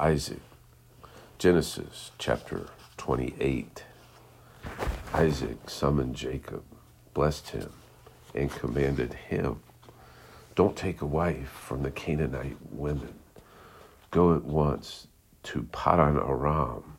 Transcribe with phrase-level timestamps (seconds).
[0.00, 0.38] Isaac.
[1.38, 2.66] Genesis chapter
[2.98, 3.82] 28.
[5.12, 6.62] Isaac summoned Jacob,
[7.14, 7.72] blessed him,
[8.32, 9.60] and commanded him
[10.54, 13.18] Don't take a wife from the Canaanite women.
[14.12, 15.08] Go at once
[15.44, 16.96] to Padan Aram,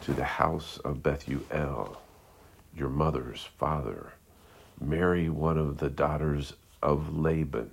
[0.00, 2.00] to the house of Bethuel,
[2.74, 4.14] your mother's father.
[4.80, 7.70] Marry one of the daughters of Laban,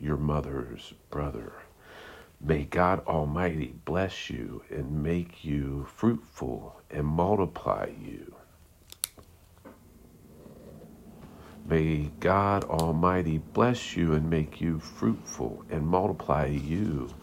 [0.00, 1.52] your mother's brother
[2.42, 8.34] May God Almighty bless you and make you fruitful and multiply you.
[11.66, 17.14] May God Almighty bless you and make you fruitful and multiply you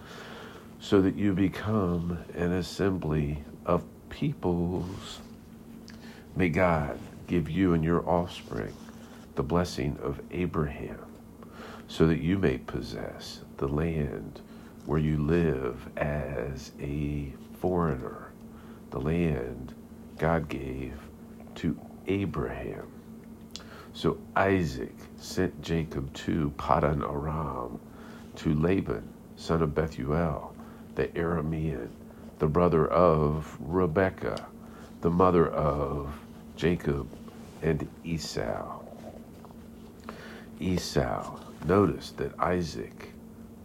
[0.79, 5.19] so that you become an assembly of peoples.
[6.35, 8.73] May God give you and your offspring
[9.35, 10.99] the blessing of Abraham
[11.87, 14.41] so that you may possess the land
[14.87, 18.31] where you live as a foreigner,
[18.89, 19.75] the land
[20.17, 20.93] God gave
[21.55, 22.87] to Abraham.
[23.91, 27.81] So Isaac sent Jacob to Padan Aram,
[28.37, 30.55] to Laban, son of Bethuel,
[30.95, 31.89] the Aramean,
[32.39, 34.47] the brother of Rebekah,
[35.01, 36.17] the mother of
[36.55, 37.09] Jacob
[37.61, 38.79] and Esau.
[40.61, 43.11] Esau noticed that Isaac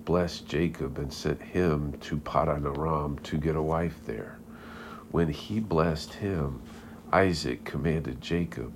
[0.05, 4.39] blessed Jacob and sent him to Padan Aram to get a wife there.
[5.11, 6.63] When he blessed him,
[7.13, 8.73] Isaac commanded Jacob,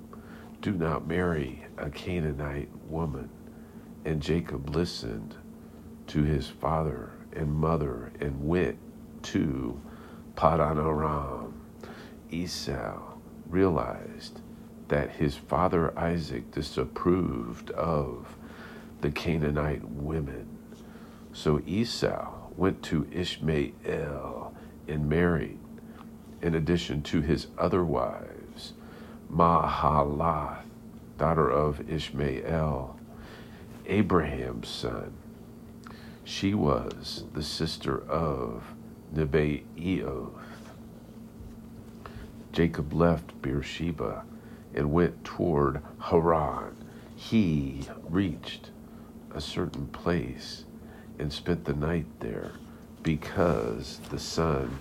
[0.61, 3.29] Do not marry a Canaanite woman.
[4.05, 5.35] And Jacob listened
[6.07, 8.77] to his father and mother and went
[9.23, 9.81] to
[10.35, 11.53] Padan Aram.
[12.31, 12.99] Esau
[13.47, 14.41] realized
[14.87, 18.37] that his father Isaac disapproved of
[19.01, 20.56] the Canaanite women
[21.37, 24.55] so Esau went to Ishmael
[24.87, 25.59] and married,
[26.41, 28.73] in addition to his other wives,
[29.31, 30.63] Mahalath,
[31.19, 32.99] daughter of Ishmael,
[33.85, 35.13] Abraham's son.
[36.23, 38.73] She was the sister of
[39.13, 40.31] Nebaioth.
[42.51, 44.23] Jacob left Beersheba
[44.73, 46.75] and went toward Haran.
[47.15, 48.71] He reached
[49.35, 50.65] a certain place
[51.19, 52.51] and spent the night there
[53.03, 54.77] because the sun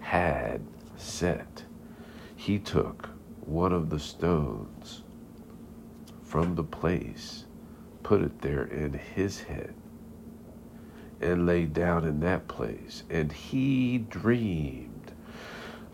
[0.00, 0.60] had
[0.96, 1.64] set.
[2.36, 3.08] He took
[3.44, 5.02] one of the stones
[6.22, 7.44] from the place,
[8.02, 9.74] put it there in his head,
[11.20, 13.02] and lay down in that place.
[13.10, 15.12] And he dreamed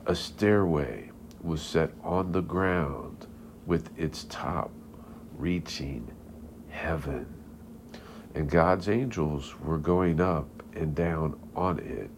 [0.06, 1.10] a stairway
[1.42, 3.26] was set on the ground
[3.66, 4.70] with its top
[5.36, 6.10] reaching
[6.68, 7.35] heaven
[8.36, 12.10] and God's angels were going up and down on it.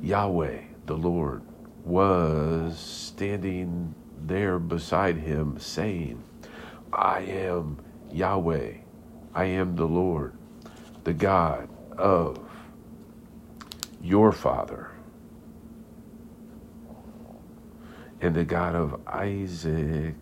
[0.00, 1.42] Yahweh, the Lord,
[1.84, 6.22] was standing there beside him, saying,
[6.90, 7.76] I am
[8.10, 8.72] Yahweh,
[9.34, 10.32] I am the Lord,
[11.04, 12.38] the God of
[14.00, 14.90] your father,
[18.22, 20.14] and the God of Isaac.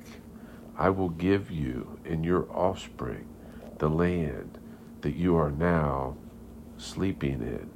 [0.76, 3.28] I will give you and your offspring
[3.78, 4.59] the land
[5.02, 6.16] that you are now
[6.76, 7.70] sleeping in.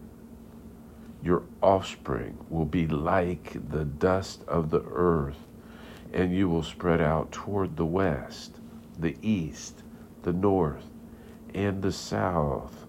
[1.23, 5.47] Your offspring will be like the dust of the earth,
[6.13, 8.61] and you will spread out toward the west,
[8.99, 9.83] the east,
[10.23, 10.85] the north,
[11.55, 12.87] and the south.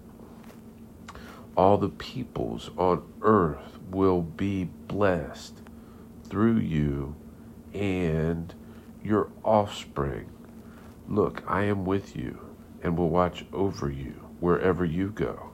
[1.56, 5.62] All the peoples on earth will be blessed
[6.24, 7.16] through you
[7.72, 8.54] and
[9.02, 10.28] your offspring.
[11.08, 12.38] Look, I am with you
[12.82, 15.50] and will watch over you wherever you go.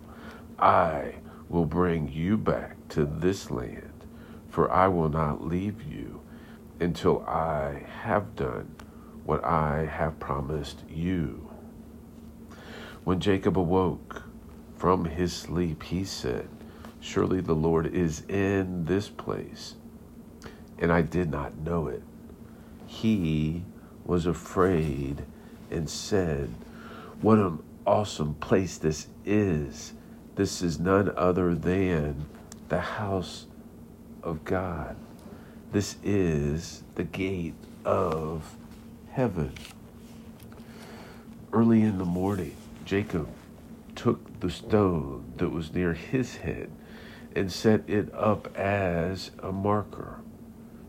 [0.59, 1.17] I
[1.49, 4.07] will bring you back to this land,
[4.49, 6.21] for I will not leave you
[6.81, 8.75] until I have done
[9.25, 11.49] what I have promised you.
[13.05, 14.23] When Jacob awoke
[14.77, 16.49] from his sleep, he said,
[17.01, 19.75] Surely the Lord is in this place,
[20.79, 22.03] and I did not know it.
[22.87, 23.65] He
[24.05, 25.25] was afraid
[25.71, 26.55] and said,
[27.21, 29.93] What am awesome place this is.
[30.35, 32.27] This is none other than
[32.69, 33.47] the house
[34.23, 34.97] of God.
[35.73, 38.57] This is the gate of
[39.11, 39.53] heaven.
[41.53, 43.29] Early in the morning, Jacob
[43.95, 46.71] took the stone that was near his head
[47.35, 50.21] and set it up as a marker.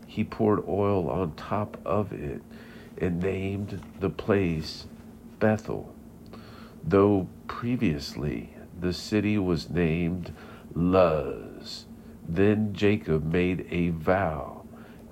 [0.06, 2.42] He poured oil on top of it
[2.98, 4.86] and named the place
[5.38, 5.93] Bethel
[6.86, 10.32] though previously the city was named
[10.74, 11.86] Luz,
[12.28, 14.64] Then Jacob made a vow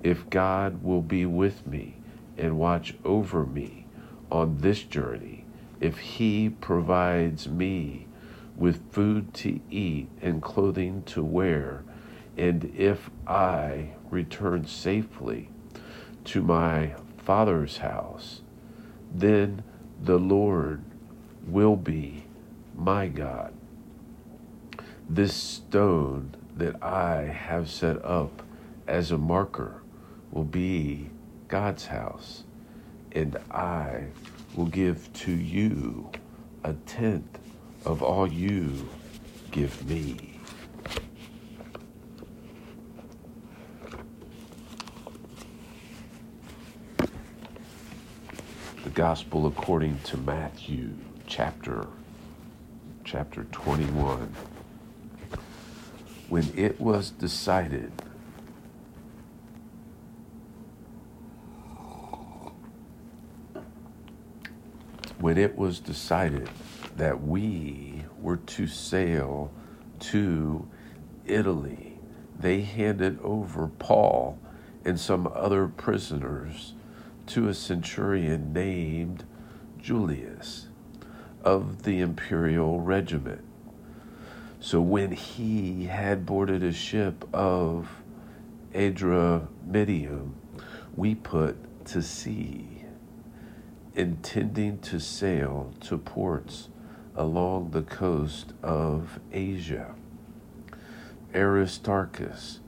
[0.03, 1.97] if God will be with me
[2.37, 3.85] and watch over me
[4.31, 5.45] on this journey,
[5.79, 8.07] if he provides me
[8.55, 11.83] with food to eat and clothing to wear,
[12.37, 15.49] and if I return safely
[16.25, 18.41] to my father's house,
[19.13, 19.63] then
[20.01, 20.83] the Lord
[21.47, 22.23] will be
[22.75, 23.53] my God.
[25.09, 28.41] This stone that I have set up
[28.87, 29.81] as a marker
[30.31, 31.09] will be
[31.47, 32.43] God's house,
[33.11, 34.05] and I
[34.55, 36.09] will give to you
[36.63, 37.39] a tenth
[37.85, 38.89] of all you
[39.51, 40.39] give me.
[48.83, 50.93] The Gospel according to Matthew
[51.35, 51.87] chapter
[53.03, 54.31] chapter 21
[56.29, 57.91] when it was decided
[65.19, 66.47] when it was decided
[66.97, 69.51] that we were to sail
[69.99, 70.67] to
[71.25, 71.97] Italy,
[72.39, 74.37] they handed over Paul
[74.85, 76.75] and some other prisoners
[77.25, 79.23] to a centurion named
[79.81, 80.67] Julius
[81.43, 83.43] of the imperial regiment.
[84.59, 88.01] So when he had boarded a ship of
[88.73, 90.31] Adramyttium,
[90.95, 92.85] we put to sea,
[93.93, 96.69] intending to sail to ports
[97.15, 99.95] along the coast of Asia.
[101.35, 102.59] Aristarchus,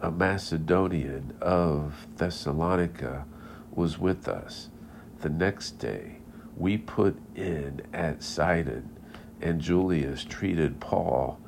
[0.00, 3.26] a Macedonian of Thessalonica,
[3.70, 4.70] was with us.
[5.20, 6.18] The next day,
[6.56, 8.88] we put in at Sidon,
[9.40, 11.38] and Julius treated Paul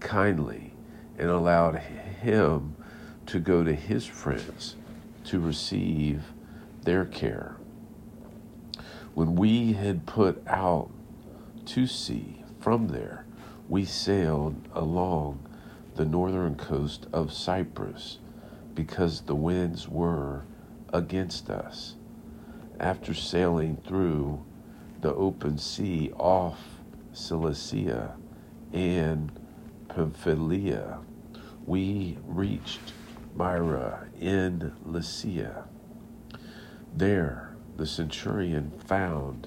[0.00, 0.72] kindly
[1.18, 2.76] and allowed him
[3.26, 4.76] to go to his friends
[5.24, 6.24] to receive
[6.82, 7.56] their care.
[9.14, 10.90] When we had put out
[11.66, 13.24] to sea from there,
[13.68, 15.40] we sailed along
[15.94, 18.18] the northern coast of Cyprus
[18.74, 20.44] because the winds were
[20.92, 21.94] against us.
[22.78, 24.44] After sailing through
[25.06, 26.58] the open sea off
[27.12, 28.16] Cilicia
[28.72, 29.30] and
[29.88, 30.98] Pamphylia,
[31.64, 32.92] we reached
[33.36, 35.68] Myra in Lycia.
[36.92, 39.46] There, the centurion found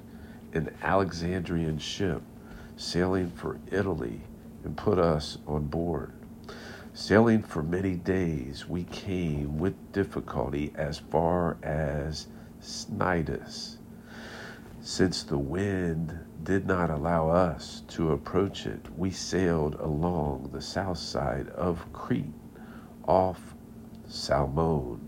[0.53, 2.21] an Alexandrian ship
[2.77, 4.21] sailing for Italy
[4.63, 6.13] and put us on board.
[6.93, 12.27] Sailing for many days, we came with difficulty as far as
[12.61, 13.78] Cnidus.
[14.81, 20.97] Since the wind did not allow us to approach it, we sailed along the south
[20.97, 22.33] side of Crete
[23.05, 23.55] off
[24.07, 25.01] Salmone.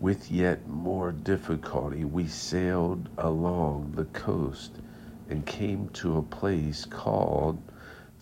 [0.00, 4.72] With yet more difficulty, we sailed along the coast
[5.30, 7.62] and came to a place called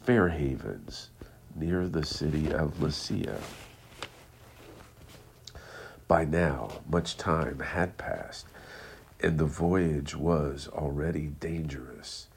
[0.02, 1.08] Fair Havens
[1.56, 3.40] near the city of Lasea.
[6.06, 8.46] By now, much time had passed
[9.22, 12.28] and the voyage was already dangerous.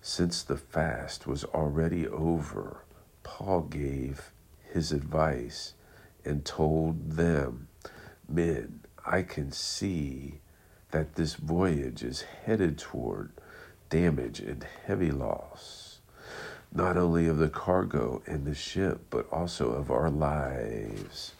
[0.00, 2.84] Since the fast was already over,
[3.22, 4.32] Paul gave
[4.62, 5.74] his advice
[6.24, 7.68] and told them,
[8.28, 10.40] Men, I can see
[10.90, 13.32] that this voyage is headed toward
[13.88, 16.00] damage and heavy loss,
[16.72, 21.32] not only of the cargo and the ship, but also of our lives.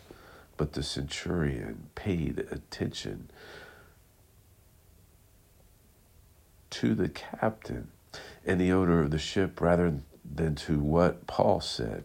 [0.57, 3.31] But the centurion paid attention
[6.71, 7.89] to the captain
[8.45, 12.05] and the owner of the ship rather than to what Paul said.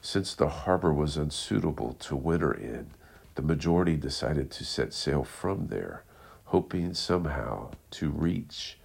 [0.00, 2.90] Since the harbor was unsuitable to winter in,
[3.34, 6.04] the majority decided to set sail from there,
[6.46, 8.78] hoping somehow to reach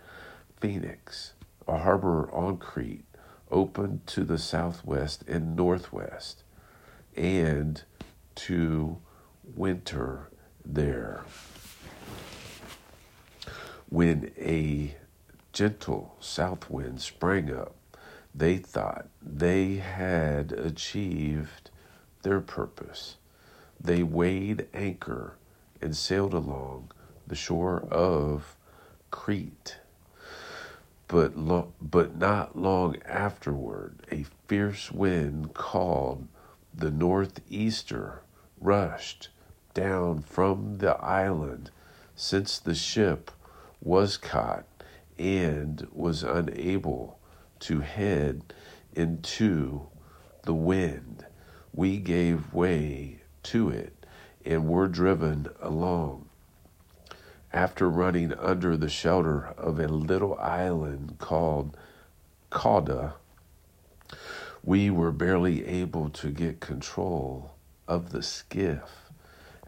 [0.59, 1.33] Phoenix,
[1.67, 3.05] a harbor on Crete
[3.51, 6.43] open to the southwest and northwest,
[7.15, 7.83] and
[8.35, 8.97] to
[9.55, 10.29] winter
[10.65, 11.23] there
[13.89, 14.95] when a
[15.53, 17.75] gentle south wind sprang up,
[18.33, 21.71] they thought they had achieved
[22.23, 23.17] their purpose.
[23.79, 25.37] They weighed anchor
[25.81, 26.91] and sailed along
[27.27, 28.55] the shore of
[29.11, 29.77] Crete.
[31.07, 36.27] But, lo- but not long afterward, a fierce wind called
[36.73, 38.21] the northeaster
[38.59, 39.29] rushed
[39.73, 41.69] down from the island
[42.15, 43.31] since the ship
[43.85, 44.65] was caught
[45.17, 47.19] and was unable
[47.59, 48.53] to head
[48.93, 49.87] into
[50.43, 51.25] the wind.
[51.71, 54.05] we gave way to it
[54.45, 56.27] and were driven along.
[57.53, 61.77] After running under the shelter of a little island called
[62.51, 63.13] Cauda,
[64.63, 67.51] we were barely able to get control
[67.87, 69.11] of the skiff.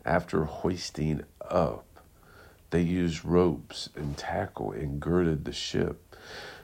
[0.05, 1.86] After hoisting up,
[2.69, 6.15] they used ropes and tackle and girded the ship.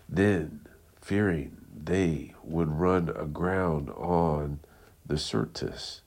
[0.09, 0.67] Then,
[1.01, 4.59] fearing they would run aground on
[5.05, 6.01] the Syrtis,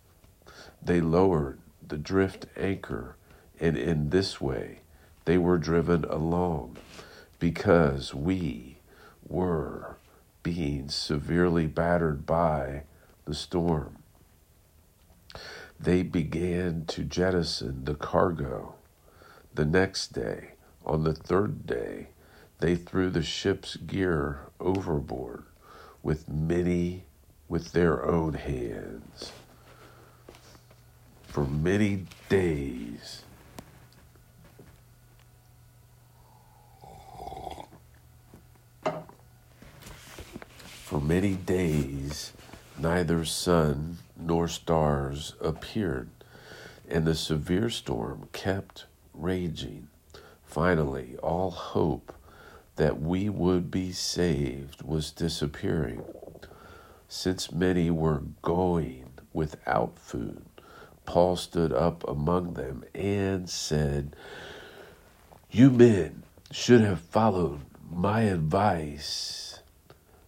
[0.83, 3.17] they lowered the drift anchor,
[3.61, 4.81] and in this way
[5.25, 6.77] they were driven along
[7.39, 8.79] because we
[9.29, 9.97] were
[10.43, 12.85] being severely battered by
[13.25, 13.99] the storm.
[15.79, 18.76] They began to jettison the cargo.
[19.57, 20.51] The next day,
[20.85, 22.09] on the third day,
[22.59, 25.45] they threw the ship's gear overboard
[26.03, 27.05] with many
[27.49, 29.33] with their own hands.
[31.23, 33.23] For many days
[40.85, 42.35] For many days
[42.79, 46.11] neither sun nor stars appeared,
[46.87, 48.85] and the severe storm kept
[49.17, 49.89] raging.
[50.45, 52.13] Finally, all hope
[52.77, 56.03] that we would be saved was disappearing.
[57.09, 60.45] Since many were going without food,
[61.05, 64.15] Paul stood up among them and said,
[65.51, 69.61] You men should have followed my advice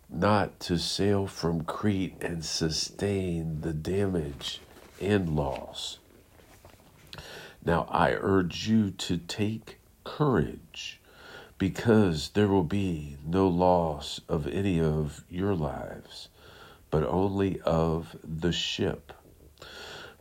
[0.08, 4.60] not to sail from Crete and sustain the damage
[5.00, 5.98] and loss.
[7.68, 11.02] Now I urge you to take courage,
[11.58, 16.30] because there will be no loss of any of your lives,
[16.90, 19.12] but only of the ship.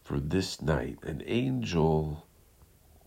[0.03, 2.27] For this night an angel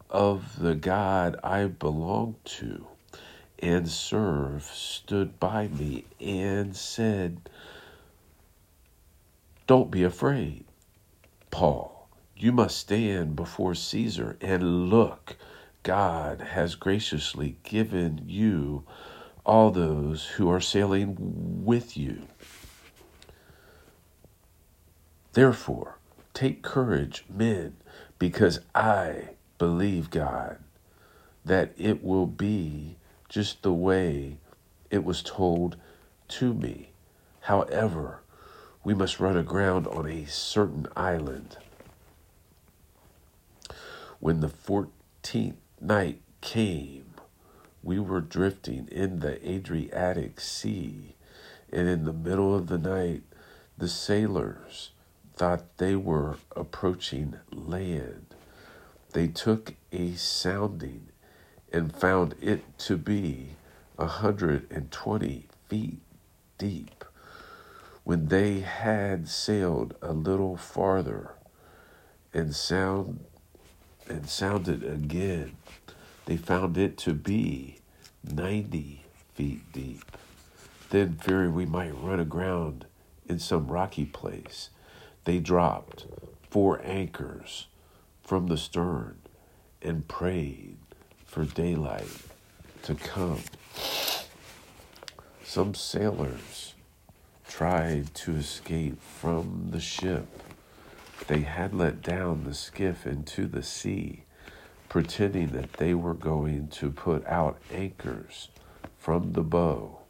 [0.08, 2.86] of the God I belong to
[3.58, 7.42] and serve stood by me and said,
[9.66, 10.64] Don't be afraid,
[11.50, 11.89] Paul.
[12.40, 15.36] You must stand before Caesar and look.
[15.82, 18.84] God has graciously given you
[19.44, 21.16] all those who are sailing
[21.66, 22.22] with you.
[25.34, 25.98] Therefore,
[26.32, 27.76] take courage, men,
[28.18, 30.60] because I believe God
[31.44, 32.96] that it will be
[33.28, 34.38] just the way
[34.90, 35.76] it was told
[36.28, 36.92] to me.
[37.40, 38.22] However,
[38.82, 41.58] we must run aground on a certain island.
[44.20, 47.14] When the fourteenth night came,
[47.82, 51.16] we were drifting in the Adriatic Sea,
[51.72, 53.22] and in the middle of the night,
[53.78, 54.90] the sailors
[55.34, 58.26] thought they were approaching land.
[59.12, 61.08] They took a sounding
[61.72, 63.56] and found it to be
[63.96, 66.00] a 120 feet
[66.58, 67.04] deep.
[68.04, 71.30] When they had sailed a little farther
[72.34, 73.24] and sound
[74.10, 75.56] and sounded again,
[76.26, 77.78] they found it to be
[78.24, 80.04] 90 feet deep.
[80.90, 82.86] Then, fearing we might run aground
[83.28, 84.70] in some rocky place,
[85.24, 86.06] they dropped
[86.50, 87.68] four anchors
[88.24, 89.18] from the stern
[89.80, 90.76] and prayed
[91.24, 92.10] for daylight
[92.82, 93.40] to come.
[95.44, 96.74] Some sailors
[97.46, 100.26] tried to escape from the ship.
[101.30, 104.24] They had let down the skiff into the sea,
[104.88, 108.48] pretending that they were going to put out anchors
[108.98, 110.00] from the bow.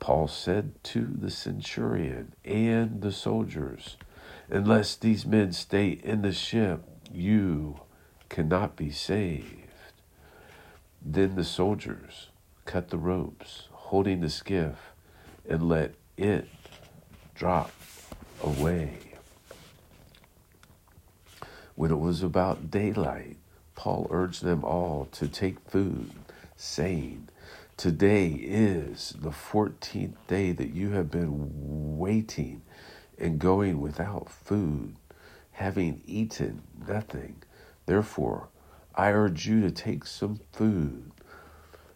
[0.00, 3.96] Paul said to the centurion and the soldiers,
[4.50, 6.82] Unless these men stay in the ship,
[7.12, 7.82] you
[8.28, 9.92] cannot be saved.
[11.00, 12.30] Then the soldiers
[12.64, 14.90] cut the ropes holding the skiff
[15.48, 16.48] and let it
[17.32, 17.70] drop
[18.42, 19.11] away.
[21.82, 23.38] When it was about daylight,
[23.74, 26.12] Paul urged them all to take food,
[26.54, 27.28] saying,
[27.76, 32.62] Today is the fourteenth day that you have been waiting
[33.18, 34.94] and going without food,
[35.50, 37.42] having eaten nothing.
[37.86, 38.46] Therefore,
[38.94, 41.10] I urge you to take some food,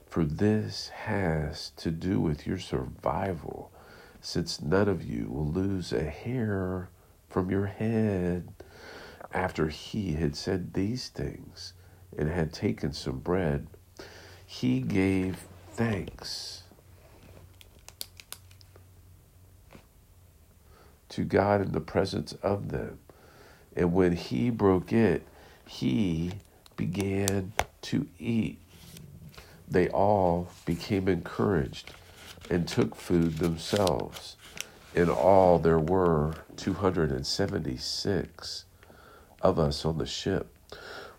[0.04, 3.70] for this has to do with your survival,
[4.20, 6.88] since none of you will lose a hair
[7.28, 8.48] from your head.
[9.36, 11.74] After he had said these things
[12.16, 13.66] and had taken some bread,
[14.46, 16.62] he gave thanks
[21.10, 22.98] to God in the presence of them.
[23.76, 25.22] And when he broke it,
[25.66, 26.32] he
[26.78, 27.52] began
[27.82, 28.58] to eat.
[29.68, 31.92] They all became encouraged
[32.48, 34.36] and took food themselves.
[34.94, 38.64] In all, there were 276
[39.42, 40.52] of us on the ship.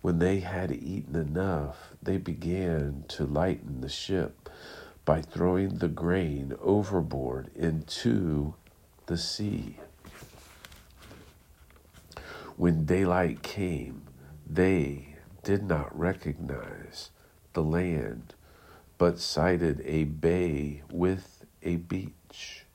[0.01, 4.49] When they had eaten enough, they began to lighten the ship
[5.05, 8.53] by throwing the grain overboard into
[9.05, 9.77] the sea.
[12.57, 14.03] When daylight came,
[14.49, 17.11] they did not recognize
[17.53, 18.33] the land,
[18.97, 22.65] but sighted a bay with a beach.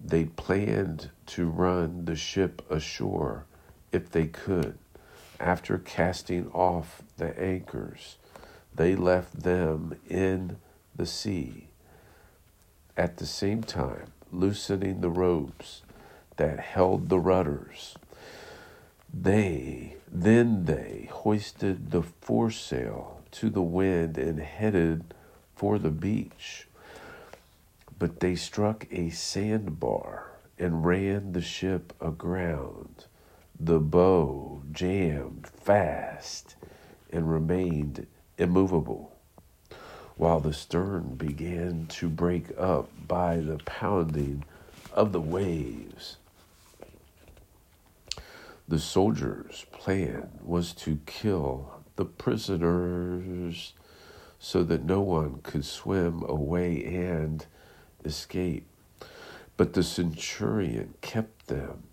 [0.00, 3.46] They planned to run the ship ashore
[3.92, 4.78] if they could.
[5.38, 8.16] After casting off the anchors,
[8.74, 10.56] they left them in
[10.96, 11.68] the sea.
[12.96, 15.82] At the same time, loosening the ropes
[16.36, 17.96] that held the rudders,
[19.12, 25.14] they then they hoisted the foresail to the wind and headed
[25.56, 26.66] for the beach.
[27.98, 33.06] But they struck a sandbar and ran the ship aground.
[33.64, 36.56] The bow jammed fast
[37.10, 39.12] and remained immovable,
[40.16, 44.44] while the stern began to break up by the pounding
[44.92, 46.16] of the waves.
[48.66, 53.74] The soldiers' plan was to kill the prisoners
[54.40, 57.46] so that no one could swim away and
[58.04, 58.66] escape.
[59.56, 61.84] But the centurion kept them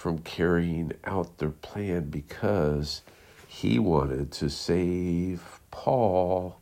[0.00, 3.02] from carrying out their plan because
[3.46, 6.58] he wanted to save Paul.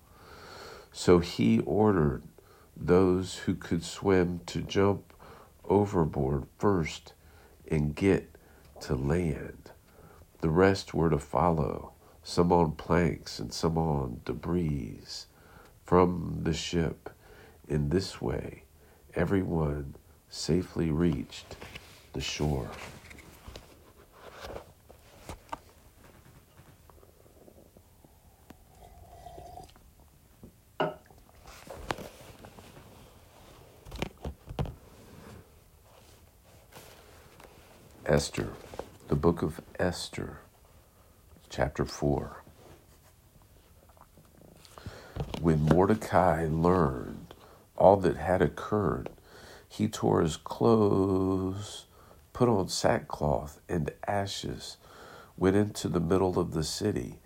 [0.90, 2.25] So he ordered
[2.76, 5.12] those who could swim to jump
[5.68, 7.12] overboard first
[7.71, 8.28] and get
[8.80, 9.71] to land.
[10.40, 11.92] The rest were to follow,
[12.24, 14.98] some on planks and some on debris
[15.85, 17.09] from the ship.
[17.68, 18.64] In this way,
[19.14, 19.94] everyone
[20.29, 21.55] safely reached
[22.14, 22.68] the shore.
[38.09, 38.55] Esther,
[39.09, 40.38] the book of Esther,
[41.51, 42.42] chapter 4.
[45.42, 47.35] When Mordecai learned
[47.77, 49.11] all that had occurred,
[49.68, 51.85] he tore his clothes,
[52.33, 54.79] put on sackcloth and ashes,
[55.37, 57.18] went into the middle of the city,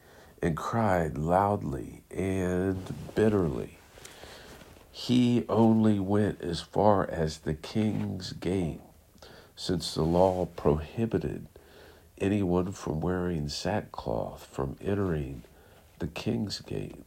[0.43, 3.79] and cried loudly and bitterly.
[4.91, 8.81] He only went as far as the king's gate
[9.57, 11.47] since the law prohibited
[12.19, 15.43] anyone from wearing sackcloth from entering
[15.99, 17.05] the king's gate.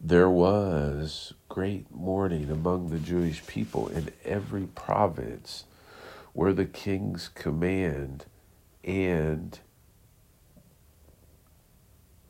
[0.00, 5.64] There was great mourning among the Jewish people in every province
[6.32, 8.24] where the king's command
[8.84, 9.58] and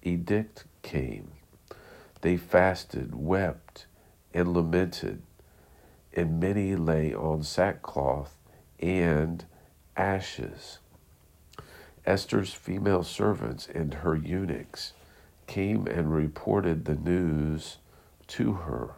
[0.03, 1.31] edict came.
[2.23, 3.87] They fasted, wept,
[4.35, 5.23] and lamented,
[6.13, 8.35] and many lay on sackcloth
[8.81, 9.45] and
[9.97, 10.79] ashes.
[12.07, 14.95] Esther's female servants and her eunuchs
[15.47, 17.77] came and reported the news
[18.27, 18.91] to her,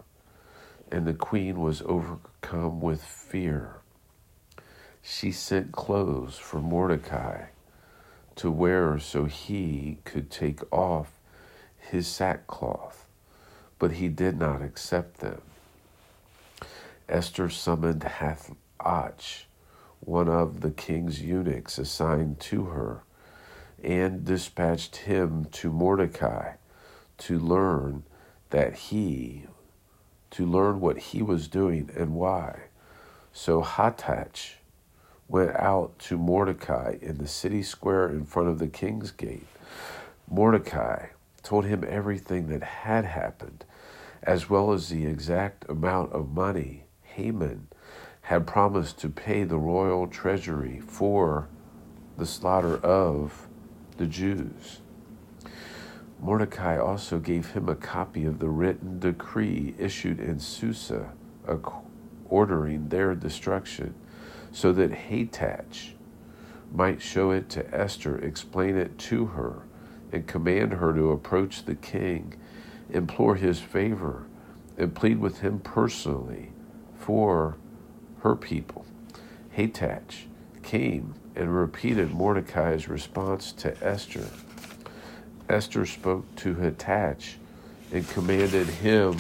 [0.90, 3.76] and the queen was overcome with fear.
[5.02, 7.46] She sent clothes for Mordecai
[8.36, 11.18] to wear so he could take off
[11.76, 13.06] his sackcloth,
[13.78, 15.40] but he did not accept them.
[17.08, 19.44] Esther summoned Hathach,
[20.04, 23.02] one of the king's eunuchs assigned to her,
[23.82, 26.54] and dispatched him to Mordecai
[27.18, 28.02] to learn
[28.50, 29.46] that he
[30.30, 32.58] to learn what he was doing and why.
[33.32, 34.54] So Hathach
[35.28, 39.46] went out to Mordecai in the city square in front of the king's gate.
[40.28, 41.08] Mordecai
[41.42, 43.64] told him everything that had happened,
[44.22, 47.68] as well as the exact amount of money Haman
[48.22, 51.48] had promised to pay the royal treasury for
[52.16, 53.48] the slaughter of
[53.96, 54.80] the Jews.
[56.20, 61.12] Mordecai also gave him a copy of the written decree issued in Susa,
[62.28, 63.94] ordering their destruction,
[64.52, 65.94] so that Hathach
[66.72, 69.62] might show it to Esther, explain it to her,
[70.12, 72.34] and command her to approach the king,
[72.90, 74.26] implore his favor,
[74.78, 76.52] and plead with him personally
[76.94, 77.56] for
[78.22, 78.84] her people.
[79.56, 80.26] Hathach
[80.62, 84.28] came and repeated Mordecai's response to Esther.
[85.48, 87.34] Esther spoke to Hathach
[87.92, 89.16] and commanded him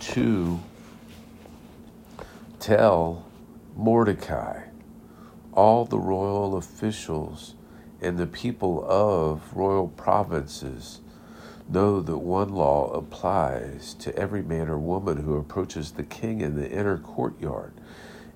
[0.00, 0.60] to
[2.60, 3.26] tell
[3.76, 4.62] Mordecai
[5.52, 7.54] all the royal officials
[8.00, 11.00] and the people of royal provinces
[11.68, 16.56] know that one law applies to every man or woman who approaches the king in
[16.56, 17.72] the inner courtyard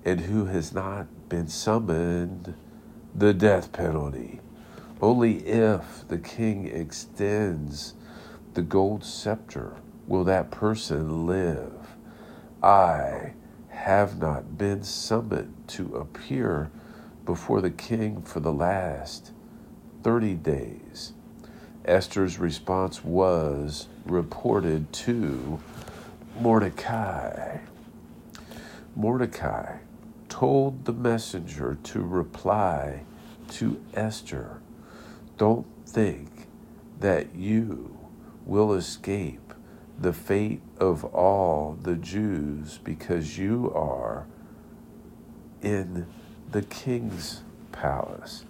[0.09, 2.55] and who has not been summoned
[3.13, 4.39] the death penalty.
[4.99, 7.93] Only if the king extends
[8.55, 9.75] the gold scepter
[10.07, 11.95] will that person live.
[12.63, 13.33] I
[13.69, 16.71] have not been summoned to appear
[17.23, 19.31] before the king for the last
[20.01, 21.13] 30 days.
[21.85, 25.59] Esther's response was reported to
[26.39, 27.59] Mordecai.
[28.95, 29.77] Mordecai
[30.39, 33.03] told the messenger to reply
[33.49, 34.61] to Esther
[35.37, 36.47] Don't think
[37.01, 37.97] that you
[38.45, 39.53] will escape
[39.99, 44.27] the fate of all the Jews because you are
[45.61, 46.07] in
[46.49, 48.45] the king's palace.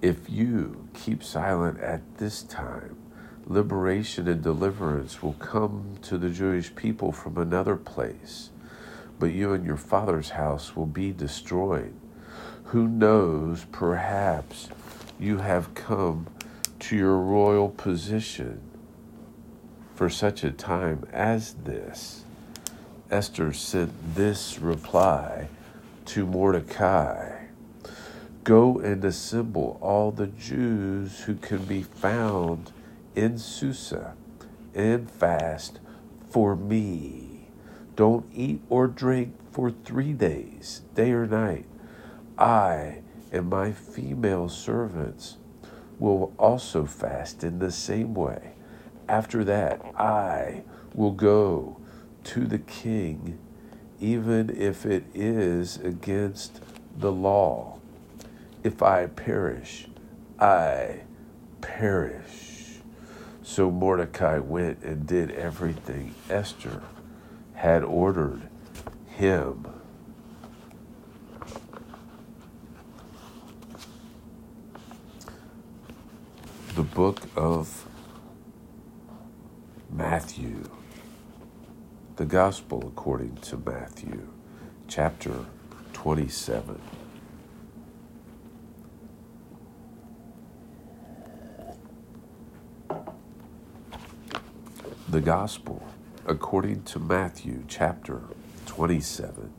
[0.00, 2.96] If you keep silent at this time,
[3.44, 8.48] liberation and deliverance will come to the Jewish people from another place,
[9.20, 11.94] but you and your father's house will be destroyed.
[12.64, 14.70] Who knows, perhaps
[15.18, 16.26] you have come
[16.80, 18.60] to your royal position
[19.94, 22.24] for such a time as this.
[23.10, 25.48] Esther sent this reply
[26.06, 27.36] to Mordecai
[28.42, 32.72] Go and assemble all the Jews who can be found
[33.14, 34.14] in Susa
[34.74, 35.78] and fast
[36.30, 37.29] for me.
[38.00, 41.66] Don't eat or drink for three days, day or night.
[42.38, 45.36] I and my female servants
[45.98, 48.52] will also fast in the same way.
[49.06, 50.62] After that, I
[50.94, 51.76] will go
[52.24, 53.38] to the king,
[54.00, 56.62] even if it is against
[56.96, 57.80] the law.
[58.64, 59.88] If I perish,
[60.38, 61.02] I
[61.60, 62.78] perish.
[63.42, 66.80] So Mordecai went and did everything Esther
[67.60, 68.40] had ordered
[69.06, 69.66] him.
[76.74, 77.86] The book of
[79.90, 80.70] Matthew,
[82.16, 84.26] the Gospel according to Matthew,
[84.88, 85.44] chapter
[85.92, 86.80] 27.
[95.10, 95.82] The Gospel
[96.26, 98.22] according to Matthew chapter
[98.66, 99.52] 27.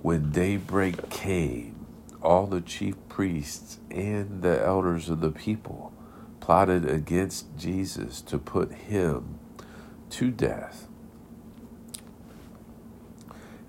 [0.00, 1.86] When daybreak came,
[2.22, 5.92] all the chief priests and the elders of the people
[6.40, 9.38] plotted against Jesus to put him
[10.10, 10.88] to death.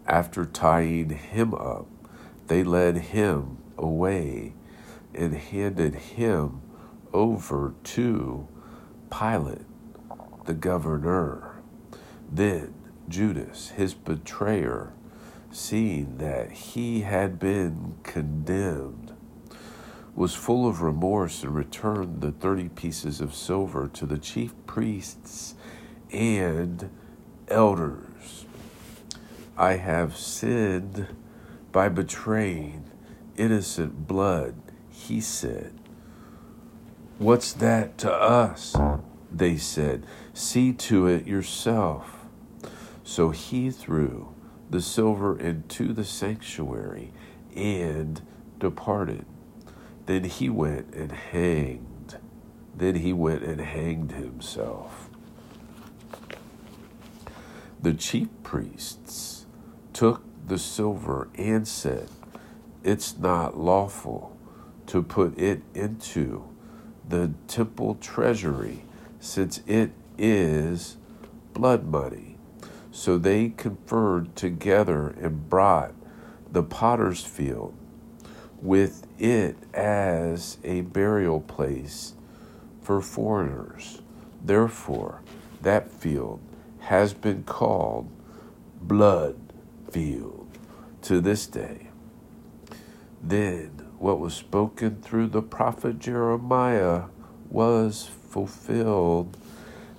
[0.08, 1.88] After tying him up,
[2.48, 4.54] they led him away
[5.14, 6.62] and handed him
[7.14, 8.48] over to
[9.10, 9.62] Pilate
[10.46, 11.53] the governor.
[12.34, 12.74] Then
[13.08, 14.92] Judas, his betrayer,
[15.52, 19.14] seeing that he had been condemned,
[20.16, 25.54] was full of remorse and returned the thirty pieces of silver to the chief priests
[26.12, 26.90] and
[27.50, 28.46] elders.
[29.56, 31.08] I have sinned
[31.72, 32.90] by betraying
[33.38, 34.56] innocent blood,
[34.90, 35.76] he said.
[37.20, 38.76] What's that to us?
[39.32, 40.08] They said.
[40.34, 42.23] See to it yourself.
[43.04, 44.34] So he threw
[44.70, 47.12] the silver into the sanctuary
[47.56, 48.22] and
[48.60, 49.26] departed.
[50.06, 52.18] Then he went and hanged.
[52.76, 55.10] Then he went and hanged himself.
[57.82, 59.46] The chief priests
[59.92, 62.10] took the silver and said,
[62.84, 64.38] It's not lawful
[64.88, 66.50] to put it into
[67.08, 68.86] the temple treasury,
[69.20, 70.98] since it is
[71.54, 72.33] blood money.
[72.94, 75.96] So they conferred together and brought
[76.52, 77.74] the potter's field
[78.62, 82.14] with it as a burial place
[82.84, 84.04] for foreigners.
[84.44, 85.24] Therefore,
[85.64, 86.40] that field
[86.82, 88.12] has been called
[88.80, 89.38] Blood
[89.90, 90.48] Field
[91.02, 91.88] to this day.
[93.24, 97.06] Then what was spoken through the prophet Jeremiah
[97.50, 99.36] was fulfilled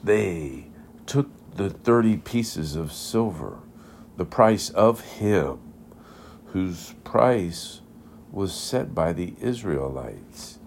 [0.05, 0.67] they
[1.07, 3.59] took the 30 pieces of silver,
[4.17, 5.59] the price of him
[6.47, 7.81] whose price
[8.33, 10.59] was set by the Israelites,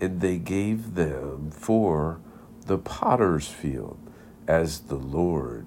[0.00, 2.20] and they gave them for
[2.66, 3.98] the potter's field,
[4.46, 5.66] as the Lord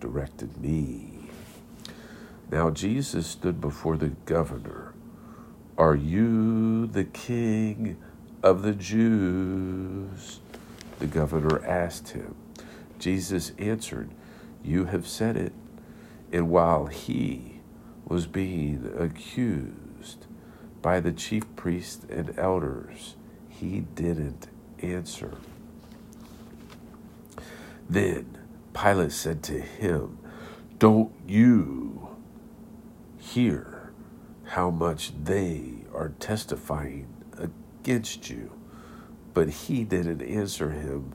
[0.00, 1.30] directed me.
[2.50, 4.94] Now Jesus stood before the governor.
[5.76, 7.96] Are you the king
[8.42, 10.40] of the Jews?
[10.98, 12.34] The governor asked him.
[12.98, 14.10] Jesus answered,
[14.62, 15.52] You have said it.
[16.32, 17.60] And while he
[18.06, 20.26] was being accused
[20.82, 23.16] by the chief priests and elders,
[23.48, 24.48] he didn't
[24.82, 25.36] answer.
[27.88, 28.38] Then
[28.74, 30.18] Pilate said to him,
[30.78, 32.08] Don't you
[33.16, 33.90] hear
[34.44, 38.52] how much they are testifying against you?
[39.34, 41.14] But he didn't answer him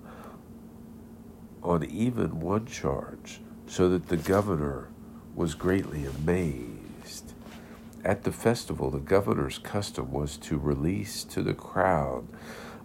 [1.63, 4.89] on even one charge, so that the governor
[5.34, 7.34] was greatly amazed.
[8.04, 12.28] At the festival, the governor's custom was to release to the crowd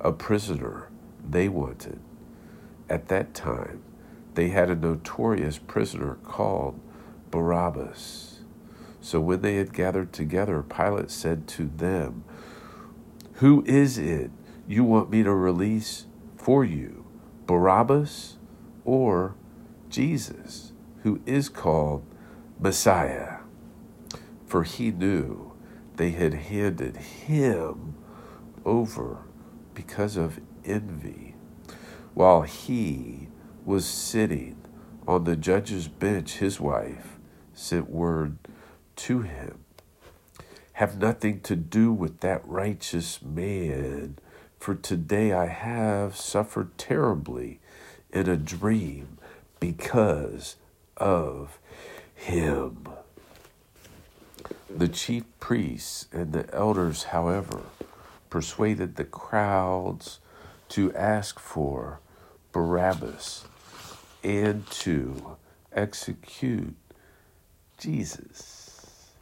[0.00, 0.88] a prisoner
[1.28, 1.98] they wanted.
[2.88, 3.82] At that time,
[4.34, 6.78] they had a notorious prisoner called
[7.30, 8.40] Barabbas.
[9.00, 12.24] So when they had gathered together, Pilate said to them,
[13.34, 14.30] Who is it
[14.68, 17.04] you want me to release for you,
[17.46, 18.37] Barabbas
[18.88, 19.34] or
[19.90, 20.72] Jesus,
[21.02, 22.06] who is called
[22.58, 23.40] Messiah?
[24.46, 25.52] For he knew
[25.96, 27.96] they had handed him
[28.64, 29.18] over
[29.74, 31.34] because of envy,
[32.14, 33.28] while he
[33.66, 34.56] was sitting
[35.06, 36.38] on the judge's bench.
[36.38, 37.18] His wife
[37.52, 38.38] sent word
[38.96, 39.66] to him
[40.72, 44.16] Have nothing to do with that righteous man,
[44.58, 47.60] for today I have suffered terribly
[48.12, 49.18] in a dream
[49.60, 50.56] because
[50.96, 51.58] of
[52.14, 52.88] him.
[54.74, 57.62] The chief priests and the elders, however,
[58.30, 60.20] persuaded the crowds
[60.70, 62.00] to ask for
[62.52, 63.46] Barabbas
[64.22, 65.36] and to
[65.72, 66.76] execute
[67.78, 69.12] Jesus.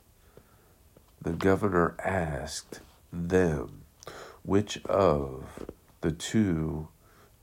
[1.21, 2.81] The governor asked
[3.13, 3.83] them,
[4.43, 5.45] Which of
[6.01, 6.89] the two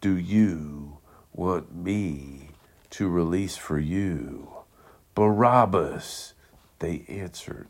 [0.02, 0.98] do you
[1.34, 2.50] want me
[2.92, 4.50] to release for you?
[5.16, 6.34] Barabbas,
[6.80, 7.68] they answered.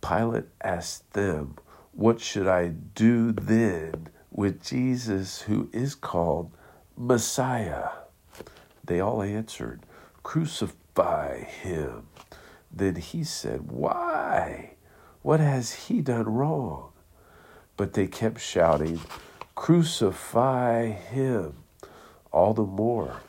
[0.00, 1.56] Pilate asked them,
[1.92, 6.50] what should I do then with Jesus, who is called
[6.96, 7.90] Messiah?
[8.84, 9.82] They all answered,
[10.22, 12.08] Crucify him.
[12.72, 14.74] Then he said, Why?
[15.22, 16.90] What has he done wrong?
[17.76, 19.00] But they kept shouting,
[19.54, 21.63] Crucify him
[22.34, 23.22] all the more.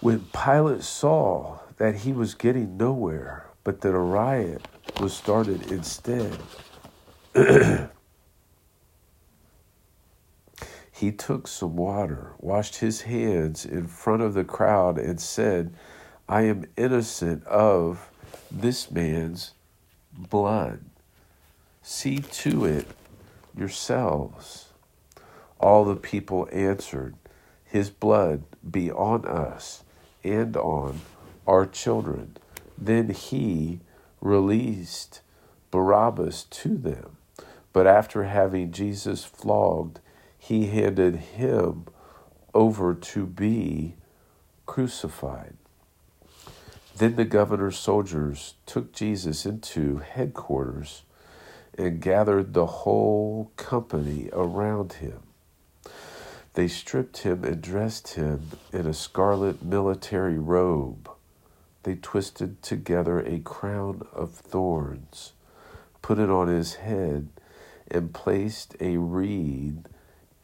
[0.00, 4.68] When Pilate saw that he was getting nowhere, but that a riot
[5.00, 6.38] was started instead,
[10.92, 15.72] he took some water, washed his hands in front of the crowd, and said,
[16.28, 18.10] I am innocent of
[18.50, 19.52] this man's
[20.12, 20.84] blood.
[21.80, 22.86] See to it
[23.56, 24.66] yourselves.
[25.58, 27.14] All the people answered,
[27.72, 29.82] His blood be on us
[30.22, 31.00] and on
[31.46, 32.36] our children.
[32.76, 33.80] Then he
[34.20, 35.22] released
[35.70, 37.16] Barabbas to them.
[37.72, 40.00] But after having Jesus flogged,
[40.38, 41.86] he handed him
[42.52, 43.94] over to be
[44.66, 45.56] crucified.
[46.98, 51.04] Then the governor's soldiers took Jesus into headquarters
[51.78, 55.22] and gathered the whole company around him.
[56.54, 61.08] They stripped him and dressed him in a scarlet military robe.
[61.84, 65.32] They twisted together a crown of thorns,
[66.02, 67.28] put it on his head,
[67.90, 69.88] and placed a reed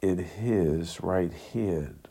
[0.01, 2.07] in his right hand.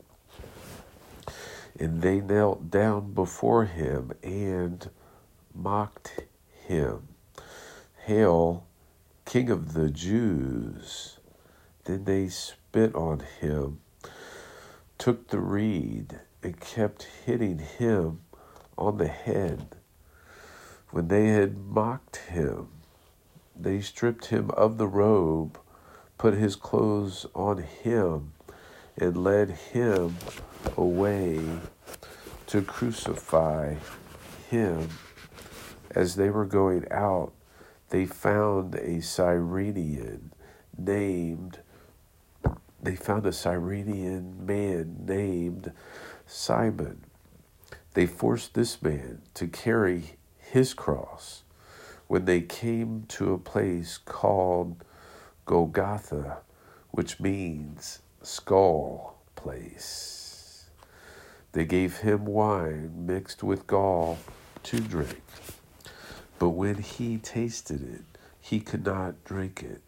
[1.77, 4.89] And they knelt down before him and
[5.53, 6.23] mocked
[6.67, 7.09] him.
[8.05, 8.65] Hail,
[9.25, 11.19] King of the Jews!
[11.83, 13.79] Then they spit on him,
[14.99, 18.19] took the reed, and kept hitting him
[18.77, 19.75] on the head.
[20.91, 22.67] When they had mocked him,
[23.55, 25.57] they stripped him of the robe,
[26.17, 28.33] put his clothes on him,
[28.97, 30.17] and led him
[30.77, 31.39] away
[32.47, 33.75] to crucify
[34.49, 34.89] him.
[35.91, 37.31] As they were going out,
[37.89, 40.33] they found a Cyrenian
[40.77, 41.59] named
[42.81, 45.71] they found a Cyrenian man named
[46.25, 47.05] Simon.
[47.93, 51.43] They forced this man to carry his cross
[52.07, 54.83] when they came to a place called
[55.45, 56.39] Golgotha,
[56.91, 60.65] which means skull place,
[61.53, 64.17] they gave him wine mixed with gall
[64.63, 65.23] to drink.
[66.37, 69.81] But when he tasted it, he could not drink it.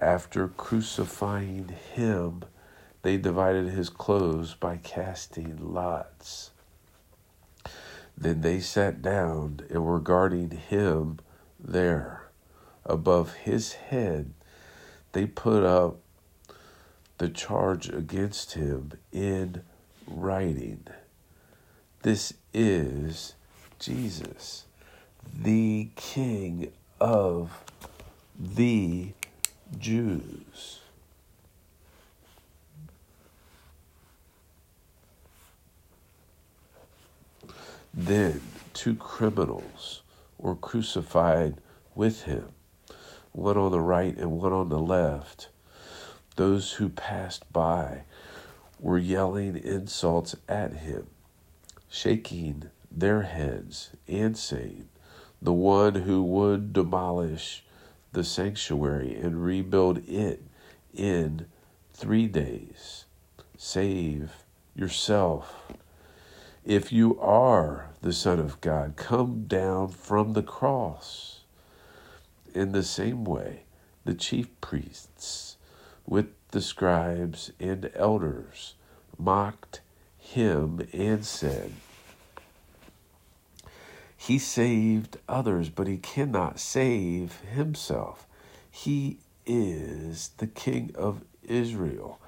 [0.00, 2.42] After crucifying him,
[3.02, 6.50] they divided his clothes by casting lots.
[8.16, 11.18] Then they sat down and were guarding him
[11.58, 12.28] there.
[12.84, 14.32] Above his head,
[15.12, 15.98] they put up
[17.18, 19.62] the charge against him in
[20.06, 20.86] writing.
[22.02, 23.34] This is
[23.78, 24.66] Jesus,
[25.34, 27.64] the King of
[28.38, 29.12] the
[29.78, 30.80] Jews.
[37.92, 38.42] Then
[38.74, 40.02] two criminals
[40.38, 41.56] were crucified
[41.94, 42.48] with him,
[43.32, 45.48] one on the right and one on the left.
[46.36, 48.02] Those who passed by
[48.78, 51.06] were yelling insults at him,
[51.88, 54.88] shaking their heads, and saying,
[55.40, 57.64] The one who would demolish
[58.16, 60.42] the sanctuary and rebuild it
[60.94, 61.44] in
[61.92, 63.04] three days,
[63.58, 64.32] save
[64.74, 65.70] yourself.
[66.64, 71.40] If you are the Son of God, come down from the cross.
[72.54, 73.64] In the same way,
[74.06, 75.58] the chief priests
[76.06, 78.76] with the scribes and elders
[79.18, 79.82] mocked
[80.16, 81.70] him and said,
[84.16, 88.26] He saved others, but he cannot save himself.
[88.70, 92.18] He is the King of Israel.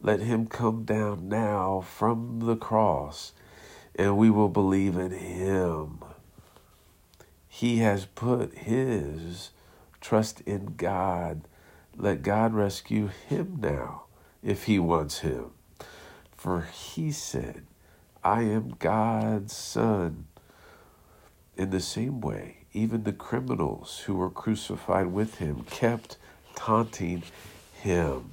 [0.00, 3.32] Let him come down now from the cross
[3.98, 5.98] and we will believe in him.
[7.48, 9.50] He has put his
[10.00, 11.42] trust in God.
[11.96, 14.04] Let God rescue him now
[14.40, 15.50] if he wants him.
[16.36, 17.66] For he said,
[18.22, 20.26] I am God's son.
[21.58, 26.16] In the same way, even the criminals who were crucified with him kept
[26.54, 27.24] taunting
[27.72, 28.30] him.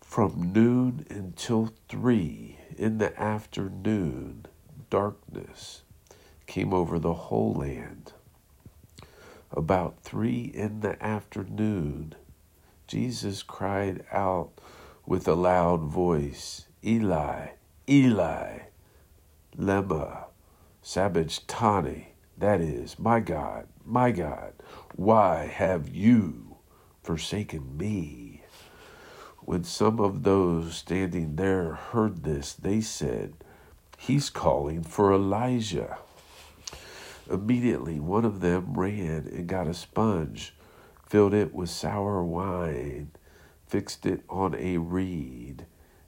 [0.00, 4.46] From noon until three, in the afternoon,
[4.88, 5.82] darkness
[6.46, 8.12] came over the whole land.
[9.50, 12.14] About three in the afternoon,
[12.86, 14.52] Jesus cried out
[15.04, 17.48] with a loud voice, Eli,
[17.88, 18.58] Eli,
[19.58, 20.27] lema
[20.82, 24.52] sabachthani, that is, my God, my God,
[24.94, 26.56] why have you
[27.02, 28.42] forsaken me?
[29.40, 33.32] When some of those standing there heard this, they said,
[33.96, 35.98] He's calling for Elijah.
[37.30, 40.54] Immediately, one of them ran and got a sponge,
[41.06, 43.10] filled it with sour wine,
[43.66, 45.66] fixed it on a reed,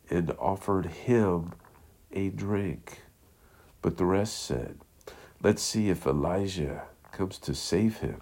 [0.08, 1.52] and offered him
[2.12, 3.02] a drink.
[3.82, 4.78] But the rest said,
[5.42, 8.20] Let's see if Elijah comes to save him.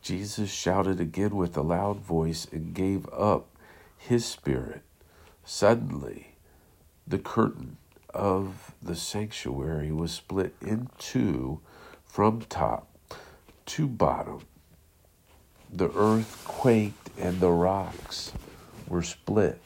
[0.00, 3.48] Jesus shouted again with a loud voice and gave up
[3.98, 4.82] his spirit.
[5.44, 6.36] Suddenly,
[7.06, 7.76] the curtain
[8.14, 11.60] of the sanctuary was split in two
[12.04, 12.88] from top
[13.66, 14.40] to bottom.
[15.72, 18.32] The earth quaked and the rocks
[18.88, 19.60] were split.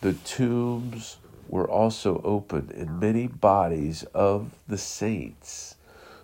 [0.00, 1.16] The tombs
[1.52, 5.76] were also opened, and many bodies of the saints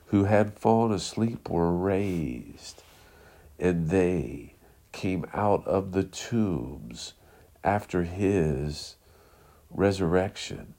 [0.06, 2.82] who had fallen asleep were raised,
[3.58, 4.54] and they
[4.90, 7.12] came out of the tombs
[7.62, 8.96] after his
[9.70, 10.72] resurrection,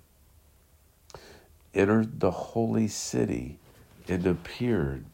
[1.76, 3.60] entered the holy city,
[4.08, 5.06] and appeared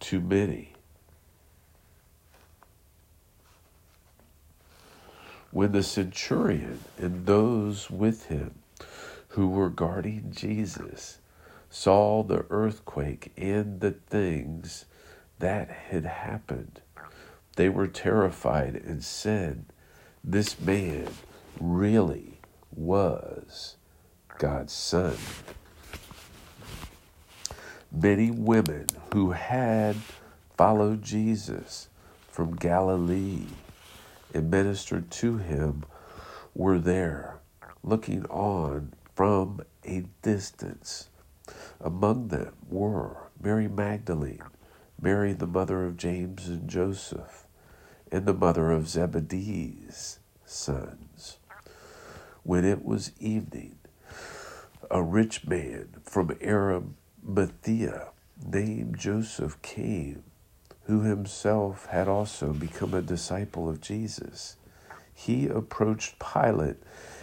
[0.00, 0.73] to many.
[5.54, 8.56] When the centurion and those with him
[9.28, 11.18] who were guarding Jesus
[11.70, 14.84] saw the earthquake and the things
[15.38, 16.80] that had happened.
[17.54, 19.66] They were terrified and said,
[20.24, 21.06] This man
[21.60, 22.40] really
[22.74, 23.76] was
[24.38, 25.14] God's son.
[27.92, 29.94] Many women who had
[30.56, 31.86] followed Jesus
[32.28, 33.46] from Galilee
[34.34, 35.84] and ministered to him
[36.54, 37.38] were there,
[37.82, 41.08] looking on from a distance.
[41.80, 44.42] Among them were Mary Magdalene,
[45.00, 47.46] Mary the mother of James and Joseph,
[48.10, 51.38] and the mother of Zebedee's sons.
[52.42, 53.78] When it was evening,
[54.90, 58.08] a rich man from Arimathea
[58.44, 60.24] named Joseph came,
[60.86, 64.56] who himself had also become a disciple of Jesus.
[65.14, 66.76] He approached Pilate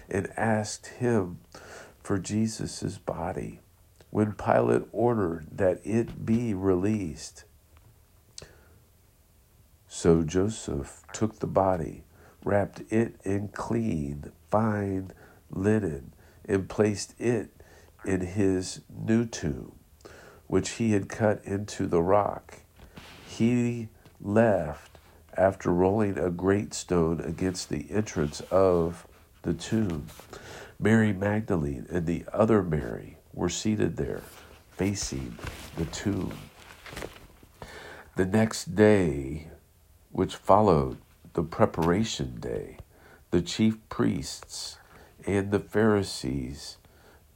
[0.10, 1.40] and asked him
[2.02, 3.60] for Jesus' body.
[4.10, 7.46] When Pilate ordered that it be released,
[9.88, 12.04] so Joseph took the body,
[12.44, 15.12] wrapped it in clean, fine
[15.50, 16.14] linen,
[16.46, 17.50] and placed it
[18.06, 19.74] in his new tomb,
[20.48, 22.62] which he had cut into the rock.
[23.42, 23.90] He
[24.22, 25.00] left
[25.36, 29.08] after rolling a great stone against the entrance of
[29.42, 30.06] the tomb.
[30.80, 34.22] Mary Magdalene and the other Mary were seated there,
[34.70, 35.40] facing
[35.76, 36.38] the tomb.
[38.16, 39.48] The next day,
[40.12, 40.98] which followed
[41.34, 42.78] the preparation day,
[43.32, 44.78] the chief priests
[45.26, 46.78] and the Pharisees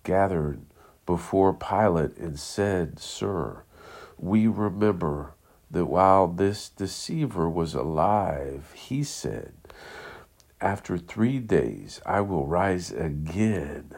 [0.04, 0.62] gathered
[1.08, 3.64] before Pilate and said, Sir,
[4.20, 5.35] we remember
[5.76, 9.52] that while this deceiver was alive, he said,
[10.62, 13.92] After three days I will rise again.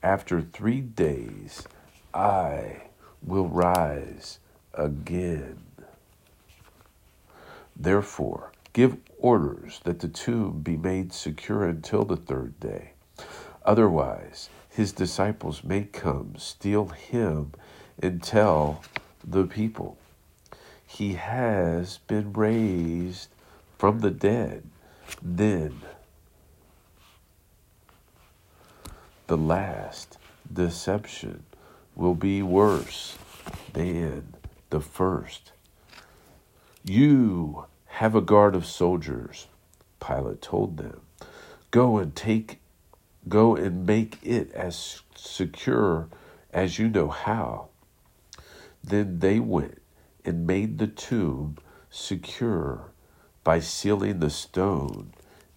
[0.00, 1.66] After three days
[2.14, 2.82] I
[3.20, 4.38] will rise
[4.74, 5.64] again.
[7.74, 12.92] Therefore, give orders that the tomb be made secure until the third day.
[13.66, 17.54] Otherwise, his disciples may come, steal him,
[18.00, 18.84] and tell
[19.24, 19.98] the people,
[20.92, 23.28] He has been raised
[23.78, 24.64] from the dead.
[25.22, 25.80] Then
[29.26, 30.18] the last
[30.52, 31.44] deception
[31.94, 33.16] will be worse
[33.72, 34.34] than
[34.70, 35.52] the first.
[36.84, 39.46] You have a guard of soldiers,
[40.00, 41.00] Pilate told them.
[41.70, 42.58] Go and take
[43.28, 46.08] Go and make it as secure
[46.52, 47.68] as you know how.
[48.82, 49.81] Then they went
[50.24, 51.56] and made the tomb
[51.90, 52.92] secure
[53.44, 55.12] by sealing the stone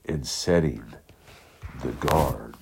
[0.05, 0.83] and setting
[1.81, 2.55] the guard.